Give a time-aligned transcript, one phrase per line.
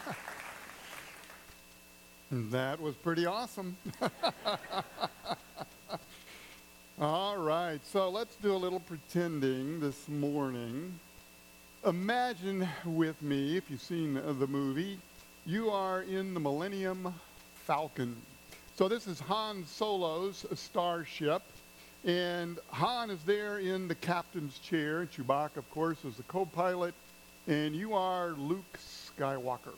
[2.30, 3.76] that was pretty awesome.
[7.00, 10.98] All right, so let's do a little pretending this morning.
[11.84, 14.98] Imagine with me, if you've seen the movie,
[15.44, 17.12] you are in the Millennium
[17.64, 18.16] Falcon.
[18.76, 21.42] So this is Han Solo's starship,
[22.04, 26.94] and Han is there in the captain's chair, Chewbacca, of course, is the co-pilot,
[27.48, 28.78] and you are Luke
[29.16, 29.74] Skywalker.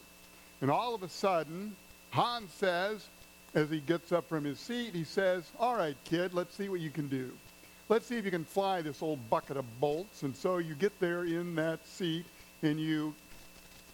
[0.61, 1.75] And all of a sudden,
[2.11, 3.07] Han says,
[3.55, 6.81] as he gets up from his seat, he says, All right, kid, let's see what
[6.81, 7.31] you can do.
[7.89, 10.23] Let's see if you can fly this old bucket of bolts.
[10.23, 12.25] And so you get there in that seat
[12.63, 13.15] and you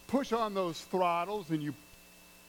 [0.07, 1.75] push on those throttles and you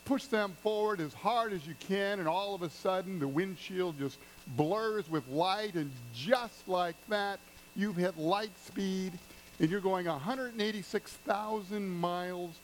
[0.06, 3.98] push them forward as hard as you can, and all of a sudden the windshield
[4.00, 4.18] just
[4.58, 7.40] blurs with light, and just like that,
[7.76, 9.14] you've hit light speed,
[9.60, 12.60] and you're going 186,000 miles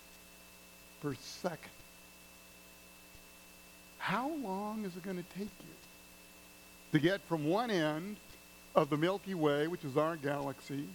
[1.02, 1.72] per second.
[4.00, 5.74] How long is it going to take you
[6.94, 8.16] to get from one end
[8.76, 10.86] of the Milky Way, which is our galaxy,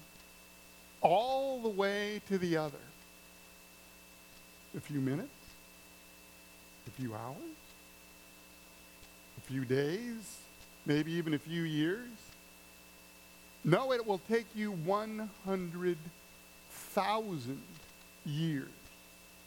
[1.03, 2.79] all the way to the other?
[4.77, 5.29] A few minutes?
[6.87, 7.37] A few hours?
[9.39, 10.39] A few days?
[10.87, 12.09] Maybe even a few years?
[13.65, 17.63] No, it will take you 100,000
[18.25, 18.69] years.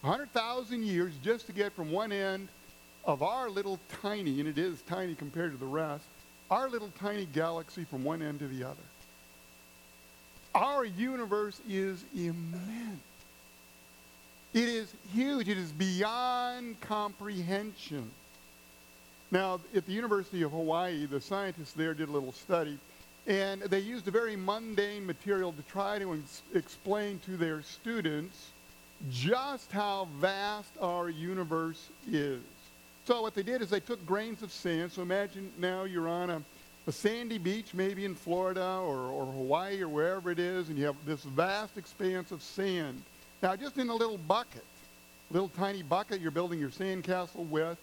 [0.06, 2.48] 100,000 years just to get from one end
[3.06, 6.06] of our little tiny, and it is tiny compared to the rest,
[6.52, 8.76] our little tiny galaxy from one end to the other.
[10.54, 13.02] Our universe is immense.
[14.54, 15.50] It is huge.
[15.50, 18.12] It is beyond comprehension.
[19.32, 22.78] Now, at the University of Hawaii, the scientists there did a little study,
[23.26, 28.52] and they used a very mundane material to try to ex- explain to their students
[29.10, 32.42] just how vast our universe is.
[33.06, 34.92] So what they did is they took grains of sand.
[34.92, 36.42] So imagine now you're on a,
[36.88, 40.86] a sandy beach, maybe in Florida or, or Hawaii or wherever it is, and you
[40.86, 43.02] have this vast expanse of sand.
[43.44, 44.64] Now, just in a little bucket,
[45.30, 47.78] little tiny bucket you're building your sandcastle with,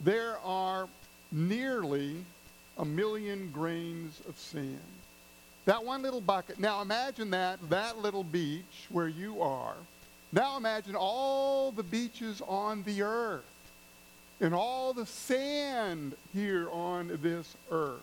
[0.00, 0.88] there are
[1.32, 2.16] nearly
[2.78, 4.78] a million grains of sand.
[5.66, 6.58] That one little bucket.
[6.58, 9.74] Now imagine that, that little beach where you are.
[10.32, 13.44] Now imagine all the beaches on the earth
[14.40, 18.00] and all the sand here on this earth.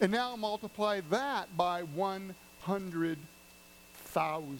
[0.00, 4.58] And now multiply that by 100,000.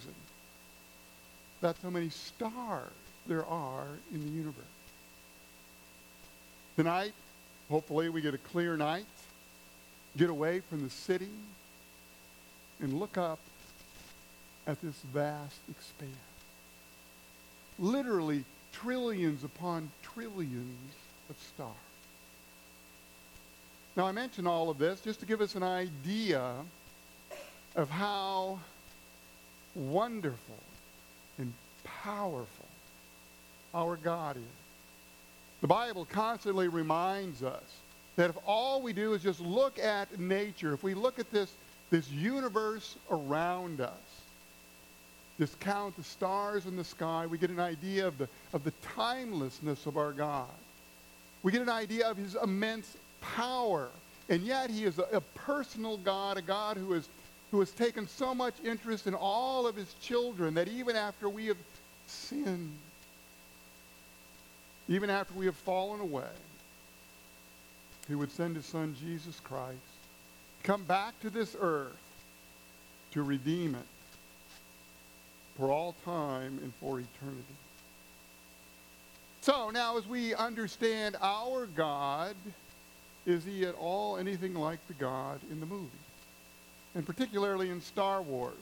[1.61, 2.93] That's how many stars
[3.27, 4.65] there are in the universe.
[6.77, 7.13] Tonight,
[7.71, 9.07] hopefully, we get a clear night,
[10.17, 11.29] get away from the city,
[12.81, 13.39] and look up
[14.67, 16.32] at this vast expanse.
[17.79, 20.95] Literally trillions upon trillions
[21.31, 21.75] of stars.
[23.97, 26.55] Now, I mention all of this just to give us an idea
[27.77, 28.59] of how
[29.75, 30.59] wonderful
[31.39, 31.53] and
[31.85, 32.67] powerful
[33.75, 34.43] our God is.
[35.61, 37.63] The Bible constantly reminds us
[38.17, 41.53] that if all we do is just look at nature, if we look at this,
[41.91, 44.12] this universe around us,
[45.43, 48.71] just count the stars in the sky, we get an idea of the, of the
[48.95, 50.47] timelessness of our God.
[51.43, 53.89] We get an idea of his immense power.
[54.29, 57.09] And yet he is a, a personal God, a God who, is,
[57.51, 61.47] who has taken so much interest in all of his children that even after we
[61.47, 61.59] have
[62.07, 62.79] sinned,
[64.89, 66.37] even after we have fallen away,
[68.07, 69.77] he would send his son Jesus Christ,
[70.63, 71.99] come back to this earth
[73.11, 73.87] to redeem it
[75.57, 77.57] for all time and for eternity.
[79.43, 82.37] So now, as we understand our God,
[83.27, 85.89] is he at all anything like the God in the movie?
[86.95, 88.55] And particularly in Star Wars.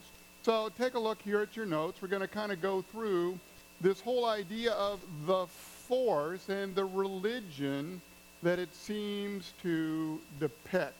[0.43, 2.01] So take a look here at your notes.
[2.01, 3.37] We're going to kind of go through
[3.79, 5.45] this whole idea of the
[5.87, 8.01] force and the religion
[8.41, 10.95] that it seems to depict.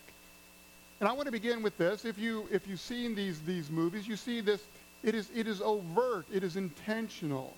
[0.99, 2.05] And I want to begin with this.
[2.05, 4.61] If you if you've seen these these movies, you see this
[5.03, 6.25] it is, it is overt.
[6.31, 7.55] It is intentional.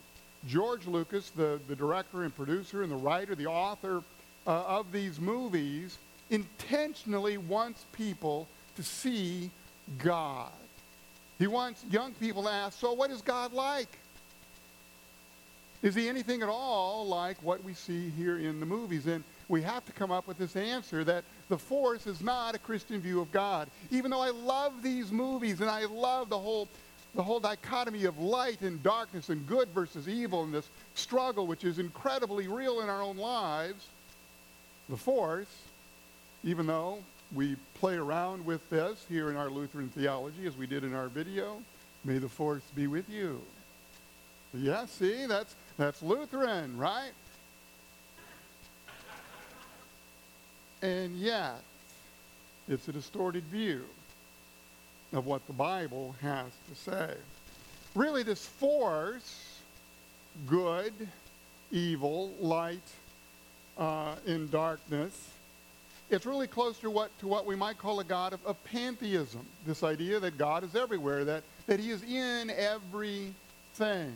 [0.48, 4.04] George Lucas, the, the director and producer and the writer, the author
[4.46, 5.98] uh, of these movies,
[6.30, 9.52] intentionally wants people to see
[10.00, 10.52] God.
[11.40, 14.00] He wants young people to ask, so what is God like?
[15.82, 19.06] Is he anything at all like what we see here in the movies?
[19.06, 22.60] And we have to come up with this answer that the force is not a
[22.60, 23.68] Christian view of God.
[23.92, 26.70] Even though I love these movies and I love the whole
[27.16, 31.64] the whole dichotomy of light and darkness and good versus evil and this struggle, which
[31.64, 33.86] is incredibly real in our own lives,
[34.90, 35.48] the Force,
[36.44, 37.00] even though
[37.34, 41.08] we play around with this here in our Lutheran theology as we did in our
[41.08, 41.62] video,
[42.04, 43.42] may the Force be with you.
[44.54, 47.12] Yeah, see, that's, that's Lutheran, right?
[50.82, 51.62] And yet,
[52.68, 53.84] it's a distorted view
[55.14, 57.14] of what the Bible has to say.
[57.96, 59.60] Really, this force,
[60.48, 60.94] good,
[61.72, 62.82] evil, light,
[63.78, 65.30] uh, in darkness,
[66.10, 69.46] it's really close to what, to what we might call a God of, of pantheism.
[69.66, 74.14] This idea that God is everywhere, that, that he is in everything.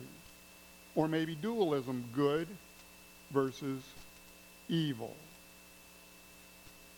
[0.94, 2.48] Or maybe dualism, good
[3.32, 3.82] versus
[4.68, 5.14] evil.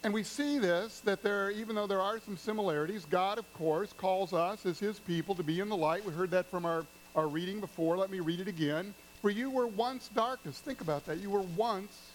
[0.03, 3.93] And we see this, that there, even though there are some similarities, God, of course,
[3.93, 6.05] calls us as his people to be in the light.
[6.07, 7.99] We heard that from our, our reading before.
[7.99, 8.95] Let me read it again.
[9.21, 10.59] For you were once darkness.
[10.59, 11.19] Think about that.
[11.19, 12.13] You were once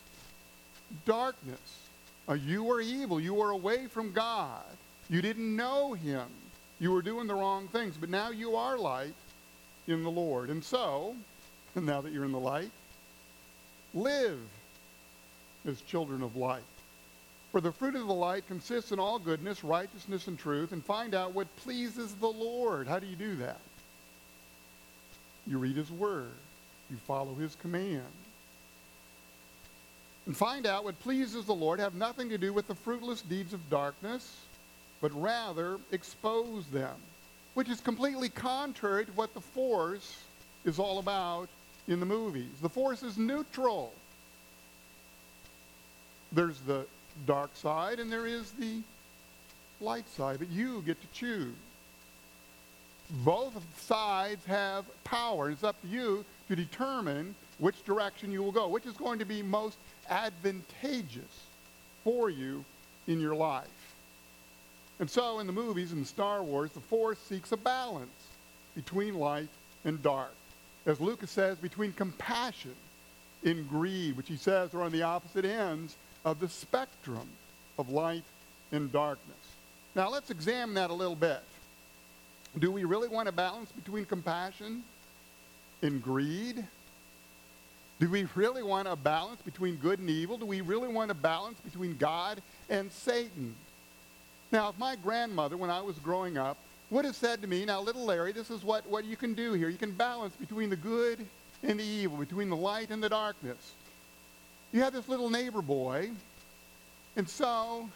[1.06, 1.60] darkness.
[2.28, 3.20] Uh, you were evil.
[3.20, 4.64] You were away from God.
[5.08, 6.26] You didn't know him.
[6.80, 7.96] You were doing the wrong things.
[7.98, 9.14] But now you are light
[9.88, 10.50] in the Lord.
[10.50, 11.16] And so,
[11.76, 12.72] now that you're in the light,
[13.94, 14.40] live
[15.68, 16.64] as children of light.
[17.56, 21.16] For the fruit of the light consists in all goodness, righteousness, and truth, and find
[21.16, 22.86] out what pleases the Lord.
[22.86, 23.62] How do you do that?
[25.48, 26.34] You read his word.
[26.92, 28.04] You follow his command.
[30.26, 33.54] And find out what pleases the Lord have nothing to do with the fruitless deeds
[33.54, 34.36] of darkness,
[35.00, 36.98] but rather expose them,
[37.54, 40.18] which is completely contrary to what the force
[40.66, 41.48] is all about
[41.88, 42.52] in the movies.
[42.62, 43.94] The force is neutral.
[46.34, 46.86] There's the
[47.26, 48.82] dark side and there is the
[49.82, 51.56] light side, but you get to choose.
[53.24, 55.52] Both sides have power.
[55.52, 59.26] It's up to you to determine which direction you will go, which is going to
[59.26, 59.78] be most
[60.10, 61.44] advantageous
[62.04, 62.66] for you
[63.08, 63.68] in your life.
[65.00, 68.10] And so in the movies, in Star Wars, the Force seeks a balance
[68.76, 69.50] between light
[69.84, 70.34] and dark.
[70.86, 72.76] As Lucas says, between compassion
[73.44, 75.96] and greed, which he says are on the opposite ends
[76.26, 77.30] of the spectrum
[77.78, 78.24] of light
[78.72, 79.38] and darkness.
[79.96, 81.40] Now let's examine that a little bit.
[82.58, 84.84] Do we really want a balance between compassion
[85.82, 86.66] and greed?
[88.00, 90.38] Do we really want a balance between good and evil?
[90.38, 93.56] Do we really want a balance between God and Satan?
[94.52, 96.58] Now, if my grandmother, when I was growing up,
[96.90, 99.54] would have said to me, now, little Larry, this is what, what you can do
[99.54, 99.70] here.
[99.70, 101.26] You can balance between the good
[101.64, 103.74] and the evil, between the light and the darkness
[104.76, 106.10] you have this little neighbor boy,
[107.16, 107.90] and so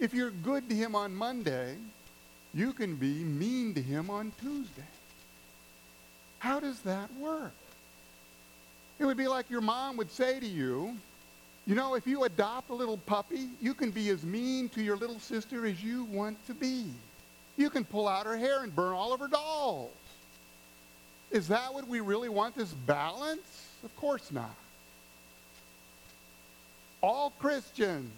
[0.00, 1.76] if you're good to him on Monday,
[2.52, 4.82] you can be mean to him on Tuesday.
[6.40, 7.52] How does that work?
[8.98, 10.96] It would be like your mom would say to you,
[11.64, 14.96] you know, if you adopt a little puppy, you can be as mean to your
[14.96, 16.86] little sister as you want to be.
[17.56, 19.92] You can pull out her hair and burn all of her dolls.
[21.30, 23.68] Is that what we really want, this balance?
[23.84, 24.56] Of course not
[27.04, 28.10] all Christians,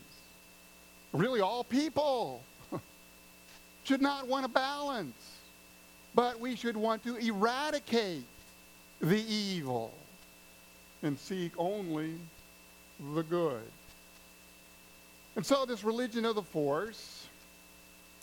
[1.12, 2.40] really all people,
[3.85, 5.33] should not want a balance,
[6.14, 8.23] but we should want to eradicate
[9.00, 9.93] the evil
[11.02, 12.14] and seek only
[13.14, 13.69] the good.
[15.35, 17.26] And so this religion of the force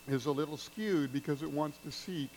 [0.07, 2.29] is a little skewed because it wants to seek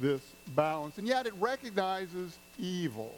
[0.00, 0.20] this
[0.54, 0.98] balance.
[0.98, 3.12] And yet it recognizes evil.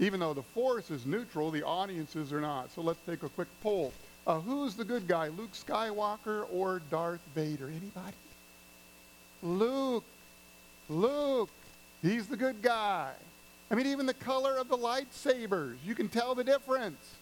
[0.00, 2.70] Even though the force is neutral, the audiences are not.
[2.72, 3.92] So let's take a quick poll.
[4.26, 7.66] Uh, who's the good guy, Luke Skywalker or Darth Vader?
[7.68, 8.16] Anybody?
[9.42, 10.04] Luke.
[10.88, 11.50] Luke.
[12.02, 13.12] He's the good guy.
[13.70, 17.16] I mean, even the color of the lightsabers, you can tell the difference.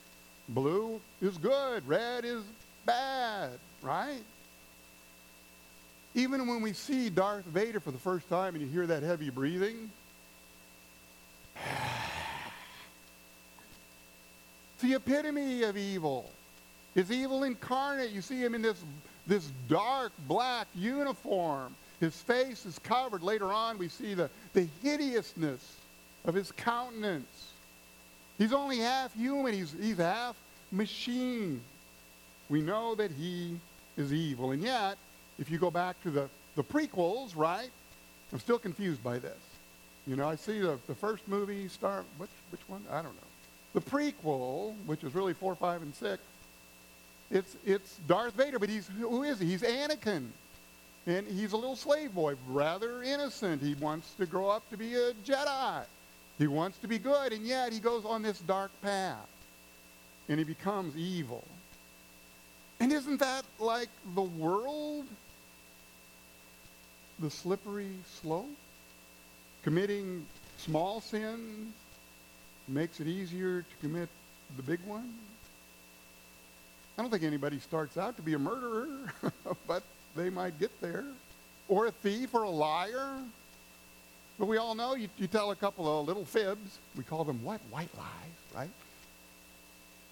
[0.49, 2.43] Blue is good, red is
[2.85, 3.51] bad,
[3.83, 4.23] right?
[6.15, 9.29] Even when we see Darth Vader for the first time and you hear that heavy
[9.29, 9.91] breathing,
[14.81, 16.31] the epitome of evil.
[16.95, 18.11] Is evil incarnate.
[18.11, 18.83] You see him in this,
[19.27, 21.75] this dark black uniform.
[22.01, 23.23] His face is covered.
[23.23, 25.77] Later on, we see the, the hideousness
[26.25, 27.53] of his countenance.
[28.39, 30.37] He's only half human, he's, he's half
[30.71, 31.61] machine.
[32.49, 33.59] We know that he
[33.97, 34.53] is evil.
[34.53, 34.97] And yet,
[35.39, 37.71] if you go back to the, the prequels, right?
[38.33, 39.39] I'm still confused by this.
[40.07, 42.85] You know, I see the, the first movie, Star, which, which one?
[42.91, 43.26] I don't know.
[43.77, 46.23] The prequel, which is really 4, 5, and 6,
[47.31, 49.49] it's, it's Darth Vader, but he's, who is he?
[49.49, 50.29] He's Anakin.
[51.07, 53.61] And he's a little slave boy, rather innocent.
[53.61, 55.83] He wants to grow up to be a Jedi.
[56.39, 59.29] He wants to be good, and yet he goes on this dark path.
[60.31, 61.45] And he becomes evil.
[62.81, 65.05] And isn't that like the world?
[67.19, 67.93] The slippery
[68.23, 68.49] slope?
[69.65, 70.25] Committing
[70.57, 71.75] small sins
[72.69, 74.09] makes it easier to commit
[74.57, 75.13] the big one?
[76.99, 78.89] I don't think anybody starts out to be a murderer,
[79.67, 79.83] but
[80.15, 81.05] they might get there.
[81.69, 83.19] Or a thief or a liar.
[84.39, 86.79] But we all know you, you tell a couple of little fibs.
[86.97, 87.61] We call them what?
[87.71, 88.71] White lies, right?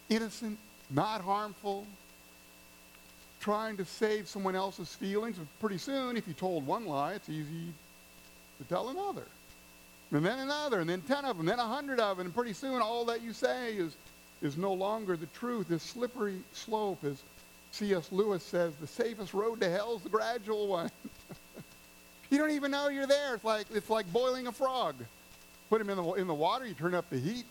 [0.08, 0.58] Innocent,
[0.90, 1.87] not harmful,
[3.40, 5.37] trying to save someone else's feelings.
[5.37, 7.73] But pretty soon, if you told one lie, it's easy
[8.58, 9.25] to tell another.
[10.12, 12.52] And then another, and then ten of them, then a hundred of them, and pretty
[12.52, 13.96] soon all that you say is,
[14.42, 15.68] is no longer the truth.
[15.68, 17.23] This slippery slope, as
[17.73, 18.12] C.S.
[18.12, 20.90] Lewis says, the safest road to hell is the gradual one.
[22.30, 23.34] you don't even know you're there.
[23.34, 24.94] It's like, it's like boiling a frog.
[25.70, 27.44] Put him in the, in the water, you turn up the heat,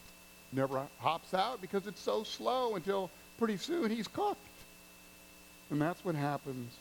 [0.54, 4.40] never hops out because it's so slow until pretty soon he's cooked.
[5.72, 6.74] And that's what happens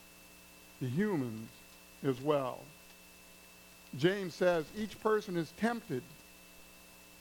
[0.81, 1.49] to humans
[2.05, 2.61] as well.
[3.99, 6.03] James says each person is tempted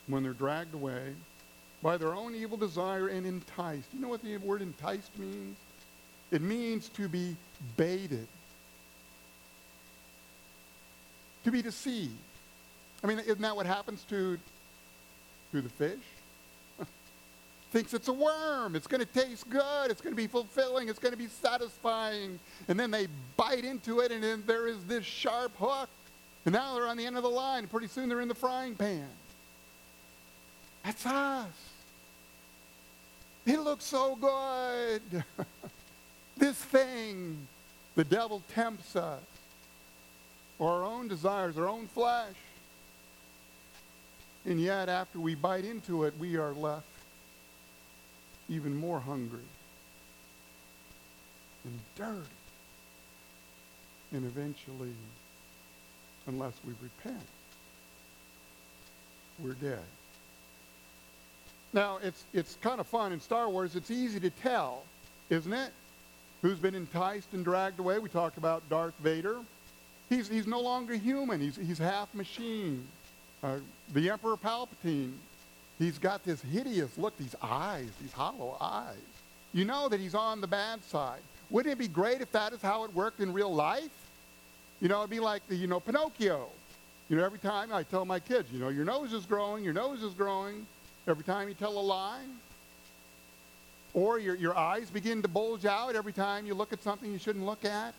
[0.06, 1.14] when they're dragged away
[1.82, 3.88] by their own evil desire and enticed.
[3.92, 5.56] You know what the word enticed means?
[6.30, 7.36] It means to be
[7.76, 8.26] baited,
[11.44, 12.12] to be deceived.
[13.04, 14.38] I mean, isn't that what happens to,
[15.52, 15.98] to the fish?
[17.72, 18.76] Thinks it's a worm.
[18.76, 19.90] It's going to taste good.
[19.90, 20.88] It's going to be fulfilling.
[20.88, 22.38] It's going to be satisfying.
[22.68, 25.90] And then they bite into it, and then there is this sharp hook.
[26.44, 27.60] And now they're on the end of the line.
[27.60, 29.08] And pretty soon they're in the frying pan.
[30.84, 31.46] That's us.
[33.46, 35.24] It looks so good.
[36.36, 37.46] this thing,
[37.94, 39.22] the devil tempts us.
[40.58, 42.34] Or our own desires, our own flesh.
[44.44, 46.86] And yet, after we bite into it, we are left
[48.48, 49.38] even more hungry
[51.64, 52.28] and dirty.
[54.12, 54.94] And eventually,
[56.26, 57.26] unless we repent,
[59.42, 59.84] we're dead.
[61.72, 63.76] Now, it's, it's kind of fun in Star Wars.
[63.76, 64.84] It's easy to tell,
[65.30, 65.72] isn't it?
[66.42, 67.98] Who's been enticed and dragged away?
[67.98, 69.38] We talked about Darth Vader.
[70.10, 71.40] He's, he's no longer human.
[71.40, 72.86] He's, he's half machine.
[73.42, 73.56] Uh,
[73.94, 75.12] the Emperor Palpatine,
[75.78, 78.96] he's got this hideous look, these eyes, these hollow eyes.
[79.54, 81.20] You know that he's on the bad side.
[81.50, 83.90] Wouldn't it be great if that is how it worked in real life?
[84.82, 86.48] You know, it'd be like the, you know, Pinocchio.
[87.08, 89.72] You know, every time I tell my kids, you know, your nose is growing, your
[89.72, 90.66] nose is growing.
[91.06, 92.24] Every time you tell a lie.
[93.94, 97.18] Or your, your eyes begin to bulge out every time you look at something you
[97.18, 97.94] shouldn't look at.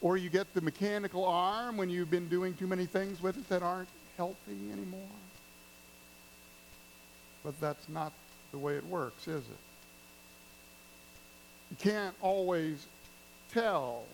[0.00, 3.48] Or you get the mechanical arm when you've been doing too many things with it
[3.48, 5.00] that aren't healthy anymore.
[7.42, 8.12] But that's not
[8.52, 9.58] the way it works, is it?
[11.70, 12.86] You can't always
[13.52, 14.04] tell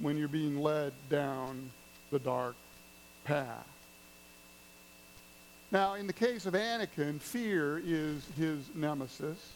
[0.00, 1.70] when you're being led down
[2.10, 2.54] the dark
[3.24, 3.66] path.
[5.70, 9.52] Now, in the case of Anakin, fear is his nemesis.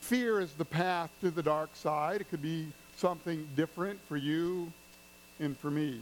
[0.00, 2.20] Fear is the path to the dark side.
[2.20, 2.66] It could be
[2.96, 4.72] something different for you
[5.38, 6.00] and for me.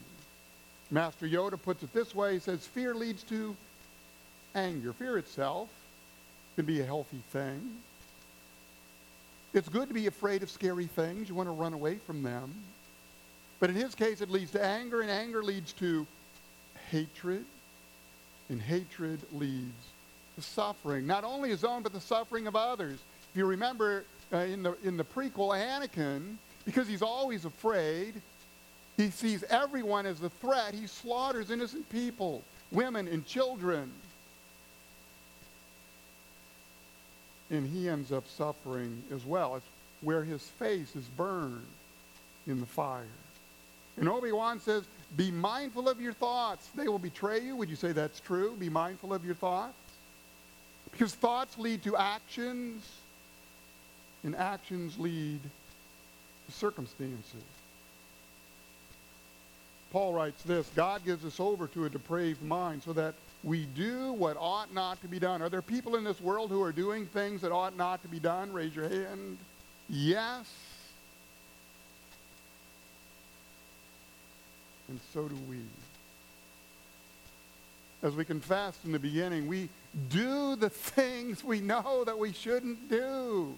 [0.90, 3.54] Master Yoda puts it this way he says, Fear leads to
[4.54, 4.92] anger.
[4.92, 5.68] Fear itself
[6.56, 7.76] can be a healthy thing.
[9.52, 11.28] It's good to be afraid of scary things.
[11.28, 12.54] You want to run away from them.
[13.64, 16.06] But in his case, it leads to anger, and anger leads to
[16.90, 17.46] hatred,
[18.50, 19.72] and hatred leads
[20.36, 21.06] to suffering.
[21.06, 22.98] Not only his own, but the suffering of others.
[23.30, 28.12] If you remember uh, in, the, in the prequel, Anakin, because he's always afraid,
[28.98, 30.74] he sees everyone as a threat.
[30.74, 33.90] He slaughters innocent people, women and children.
[37.48, 39.56] And he ends up suffering as well.
[39.56, 39.66] It's
[40.02, 41.64] where his face is burned
[42.46, 43.06] in the fire.
[43.96, 44.84] And Obi-Wan says,
[45.16, 46.68] be mindful of your thoughts.
[46.74, 47.54] They will betray you.
[47.56, 48.56] Would you say that's true?
[48.58, 49.74] Be mindful of your thoughts?
[50.90, 52.84] Because thoughts lead to actions,
[54.24, 55.40] and actions lead
[56.46, 57.42] to circumstances.
[59.92, 64.12] Paul writes this God gives us over to a depraved mind so that we do
[64.12, 65.42] what ought not to be done.
[65.42, 68.18] Are there people in this world who are doing things that ought not to be
[68.18, 68.52] done?
[68.52, 69.38] Raise your hand.
[69.88, 70.46] Yes.
[74.88, 75.58] And so do we.
[78.02, 79.70] As we confessed in the beginning, we
[80.10, 83.54] do the things we know that we shouldn't do.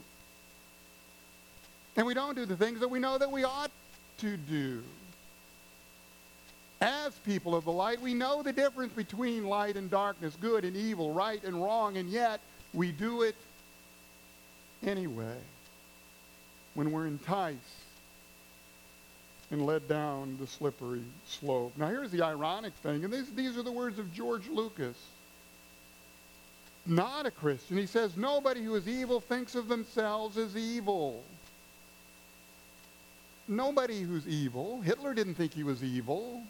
[1.96, 3.72] And we don't do the things that we know that we ought
[4.18, 4.82] to do.
[6.80, 10.76] As people of the light, we know the difference between light and darkness, good and
[10.76, 12.40] evil, right and wrong, and yet
[12.74, 13.34] we do it
[14.86, 15.38] anyway
[16.74, 17.85] when we're enticed
[19.50, 21.72] and led down the slippery slope.
[21.76, 24.96] Now, here's the ironic thing, and these, these are the words of George Lucas.
[26.84, 27.76] Not a Christian.
[27.76, 31.22] He says, Nobody who is evil thinks of themselves as evil.
[33.48, 34.80] Nobody who's evil.
[34.80, 36.42] Hitler didn't think he was evil.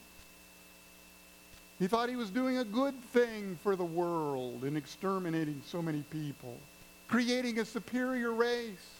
[1.78, 6.02] He thought he was doing a good thing for the world in exterminating so many
[6.10, 6.56] people,
[7.08, 8.94] creating a superior race.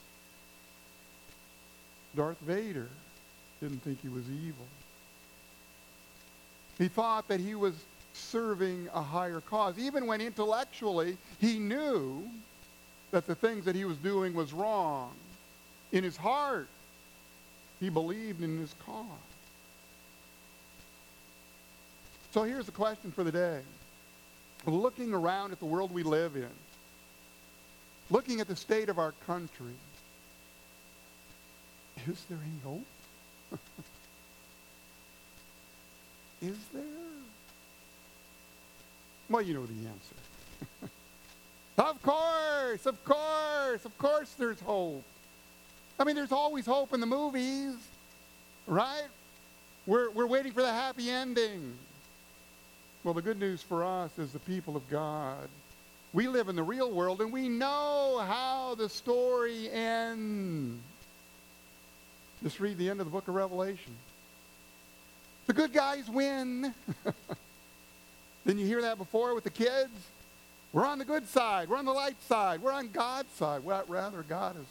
[2.15, 2.89] Darth Vader
[3.67, 4.67] didn't think he was evil.
[6.79, 7.75] He thought that he was
[8.13, 12.23] serving a higher cause, even when intellectually he knew
[13.11, 15.13] that the things that he was doing was wrong.
[15.91, 16.69] In his heart,
[17.81, 19.05] he believed in his cause.
[22.33, 23.61] So here's the question for the day.
[24.65, 26.49] Looking around at the world we live in,
[28.11, 29.75] looking at the state of our country,
[32.07, 32.85] is there any hope?
[36.43, 36.83] Is there?
[39.29, 40.91] Well, you know the answer.
[41.79, 45.05] of course, of course, of course there's hope.
[45.99, 47.75] I mean, there's always hope in the movies,
[48.67, 49.07] right?
[49.87, 51.75] We're, we're waiting for the happy ending.
[53.03, 55.49] Well, the good news for us is the people of God.
[56.13, 60.81] We live in the real world and we know how the story ends.
[62.43, 63.95] Just read the end of the book of Revelation.
[65.47, 66.75] The good guys win.
[68.47, 69.93] Didn't you hear that before with the kids?
[70.73, 71.69] We're on the good side.
[71.69, 72.61] We're on the light side.
[72.61, 73.65] We're on God's side.
[73.65, 74.67] Well, rather, God is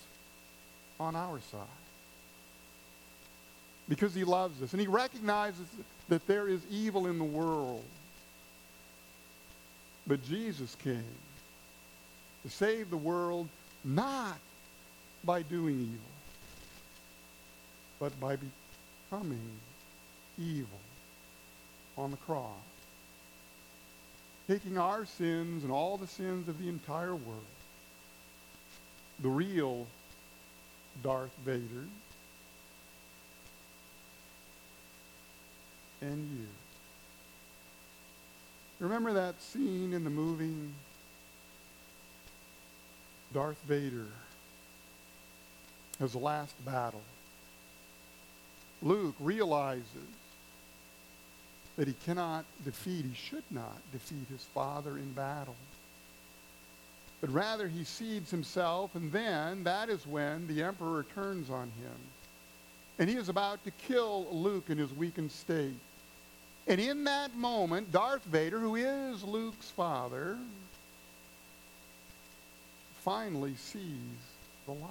[0.99, 1.59] on our side.
[3.89, 4.73] Because he loves us.
[4.73, 5.65] And he recognizes
[6.09, 7.83] that there is evil in the world.
[10.07, 11.03] But Jesus came
[12.43, 13.49] to save the world
[13.83, 14.37] not
[15.23, 16.14] by doing evil,
[17.99, 18.37] but by
[19.09, 19.49] becoming
[20.37, 20.79] evil
[21.97, 22.51] on the cross.
[24.47, 27.43] Taking our sins and all the sins of the entire world.
[29.21, 29.87] The real
[31.01, 31.87] Darth Vader
[36.01, 36.45] and you.
[38.79, 40.69] Remember that scene in the movie
[43.33, 44.07] Darth Vader
[45.99, 47.01] the last battle.
[48.85, 49.83] Luke realizes
[51.75, 55.55] that he cannot defeat, he should not defeat his father in battle.
[57.19, 61.97] But rather he cedes himself, and then that is when the emperor turns on him.
[62.99, 65.79] And he is about to kill Luke in his weakened state.
[66.67, 70.37] And in that moment, Darth Vader, who is Luke's father,
[73.03, 73.81] finally sees
[74.67, 74.89] the light.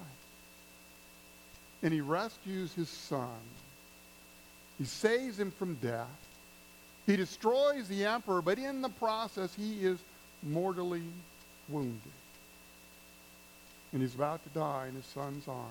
[1.83, 3.39] And he rescues his son.
[4.79, 6.09] He saves him from death.
[7.07, 9.99] He destroys the emperor, but in the process, he is
[10.43, 11.03] mortally
[11.69, 12.01] wounded.
[13.93, 15.69] And he's about to die in his son's arms.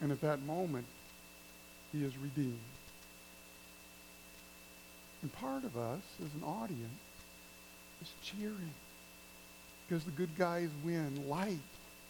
[0.00, 0.86] And at that moment,
[1.92, 2.58] he is redeemed.
[5.22, 7.00] And part of us as an audience
[8.02, 8.74] is cheering
[9.86, 11.28] because the good guys win.
[11.28, 11.58] Light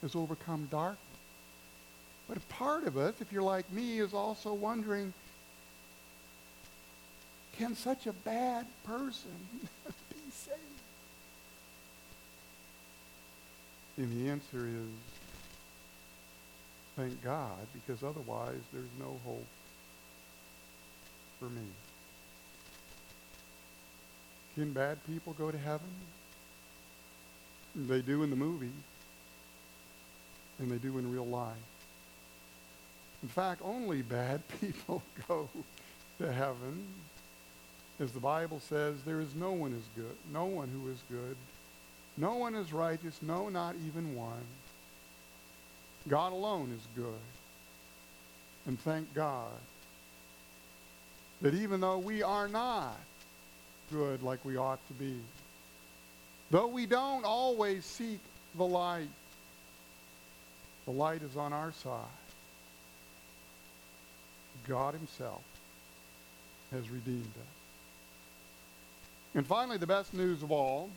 [0.01, 1.12] has overcome darkness.
[2.33, 5.12] But a part of us, if you're like me, is also wondering,
[7.59, 9.31] can such a bad person
[10.09, 10.57] be saved?
[13.99, 14.88] And the answer is,
[16.97, 19.47] thank God, because otherwise there's no hope
[21.38, 21.66] for me.
[24.55, 25.90] Can bad people go to heaven?
[27.77, 28.73] They do in the movie,
[30.59, 31.59] and they do in real life.
[33.23, 35.49] In fact, only bad people go
[36.19, 36.87] to heaven.
[38.01, 41.37] As the Bible says, there is no one is good, no one who is good,
[42.17, 44.45] no one is righteous, no, not even one.
[46.09, 47.21] God alone is good.
[48.67, 49.53] And thank God
[51.43, 52.97] that even though we are not,
[53.93, 55.17] good like we ought to be.
[56.51, 58.21] Though we don't always seek
[58.57, 59.09] the light,
[60.85, 62.22] the light is on our side.
[64.66, 65.42] God himself
[66.70, 67.46] has redeemed us.
[69.35, 70.90] And finally, the best news of all,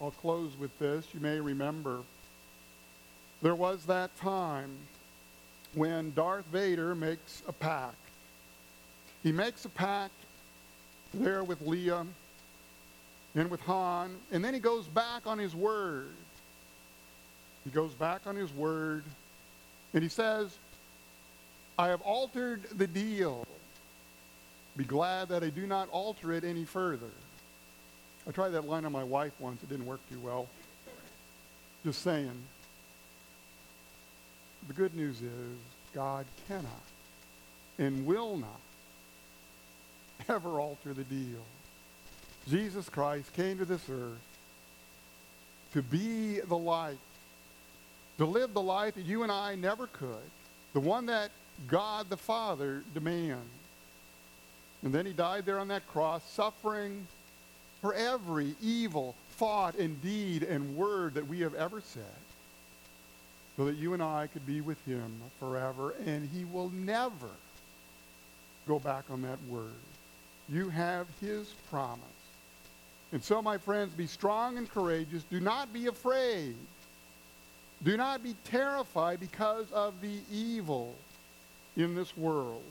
[0.00, 1.06] I'll close with this.
[1.14, 2.00] You may remember
[3.42, 4.70] there was that time
[5.74, 7.96] when Darth Vader makes a pact.
[9.22, 10.14] He makes a pact
[11.14, 12.06] there with Leia
[13.34, 16.14] and with Han, and then he goes back on his word.
[17.64, 19.04] He goes back on his word,
[19.94, 20.56] and he says,
[21.78, 23.46] I have altered the deal.
[24.76, 27.10] Be glad that I do not alter it any further.
[28.26, 29.62] I tried that line on my wife once.
[29.62, 30.48] It didn't work too well.
[31.84, 32.42] Just saying.
[34.66, 35.56] The good news is
[35.94, 36.64] God cannot
[37.78, 38.60] and will not
[40.28, 41.44] ever alter the deal.
[42.48, 44.18] Jesus Christ came to this earth
[45.74, 46.98] to be the light,
[48.18, 50.30] to live the life that you and I never could,
[50.72, 51.30] the one that
[51.66, 53.44] God the Father demands.
[54.82, 57.06] And then he died there on that cross, suffering
[57.80, 62.02] for every evil thought and deed and word that we have ever said,
[63.56, 67.30] so that you and I could be with him forever, and he will never
[68.66, 69.72] go back on that word.
[70.48, 72.02] You have his promise.
[73.12, 75.22] And so, my friends, be strong and courageous.
[75.24, 76.54] Do not be afraid.
[77.82, 80.94] Do not be terrified because of the evil
[81.78, 82.62] in this world.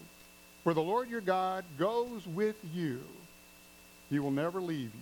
[0.63, 2.99] where the Lord your God goes with you.
[4.09, 5.01] He will never leave you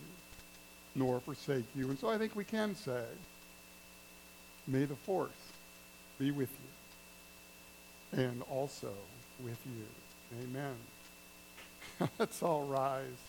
[0.96, 1.90] nor forsake you.
[1.90, 3.04] And so I think we can say,
[4.68, 5.32] may the force
[6.20, 6.52] be with
[8.14, 8.92] you and also
[9.44, 10.40] with you.
[10.44, 10.76] Amen.
[12.20, 13.24] Let's all rise.